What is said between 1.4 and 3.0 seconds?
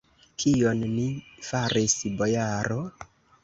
faris, bojaro?